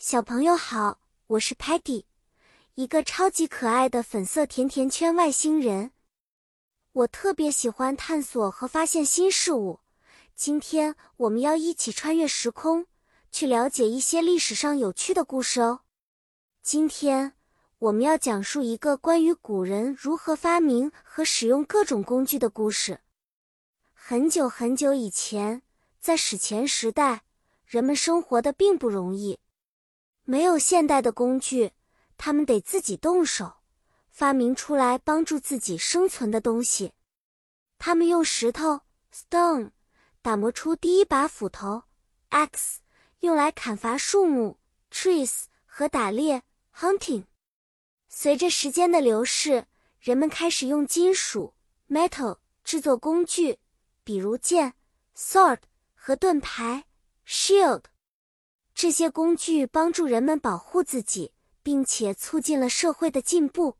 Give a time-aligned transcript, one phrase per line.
[0.00, 2.04] 小朋友好，我是 Patty，
[2.76, 5.90] 一个超级可爱的粉色甜甜圈外星人。
[6.92, 9.80] 我特别喜欢探索和发现新事物。
[10.36, 12.86] 今天我们要一起穿越时空，
[13.32, 15.80] 去了解一些历史上有趣的故事哦。
[16.62, 17.32] 今天
[17.80, 23.00] 我们要讲述一个关于古人如何发明和使用各种工具的故事。
[23.92, 25.62] 很久很久以前，
[26.00, 27.24] 在史前时代，
[27.66, 29.40] 人们生活的并不容易。
[30.30, 31.72] 没有现代的工具，
[32.18, 33.50] 他们得自己动手
[34.10, 36.92] 发明出来帮助自己生存的东西。
[37.78, 39.70] 他们用石头 （stone）
[40.20, 41.84] 打磨出第一把斧头
[42.28, 42.80] （axe），
[43.20, 44.58] 用来砍伐树木
[44.92, 46.42] （trees） 和打猎
[46.76, 47.24] （hunting）。
[48.10, 49.64] 随着时间的流逝，
[49.98, 51.54] 人们开始用金属
[51.88, 53.58] （metal） 制作工具，
[54.04, 54.74] 比如剑
[55.16, 55.60] （sword）
[55.94, 56.84] 和盾牌
[57.26, 57.84] （shield）。
[58.78, 61.32] 这些工具帮助人们保护自己，
[61.64, 63.76] 并且促进了社会的进步。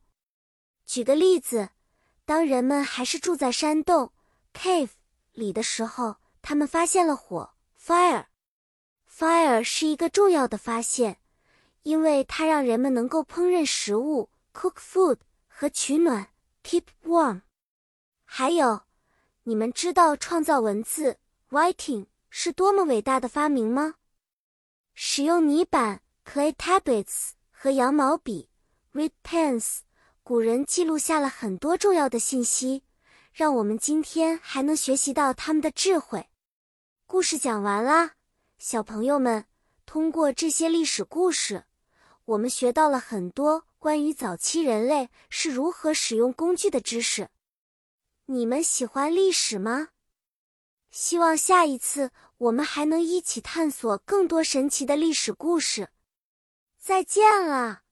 [0.87, 1.69] 举个例子，
[2.25, 4.13] 当人们还是住在山洞
[4.53, 4.91] （cave）
[5.35, 8.25] 里的时候，他们发现了火 （fire）。
[9.09, 11.19] fire 是一个重要的发现，
[11.85, 16.31] 因为它让人们能够烹饪食物 （cook food） 和取暖
[16.65, 17.43] （keep warm）。
[18.25, 18.81] 还有，
[19.45, 21.19] 你们知道创造文字
[21.51, 23.95] （writing） 是多么伟大的发明吗？
[25.01, 28.51] 使用泥板 （clay tablets） 和羊毛笔
[28.93, 29.83] （reed pens），
[30.25, 32.83] 古人记录下了很多重要的信息，
[33.33, 36.29] 让我们今天还能学习到他们的智慧。
[37.07, 38.15] 故事讲完啦，
[38.59, 39.45] 小朋友们，
[39.87, 41.67] 通过这些历史故事，
[42.25, 47.29] 我们学到了很多关于早期人类是如何使用工具的知识。
[48.27, 49.91] 你们喜欢历史吗？
[50.91, 55.91] 希望下一次我们还能一起探索更多神奇的历史故事。
[56.79, 57.88] 再见了。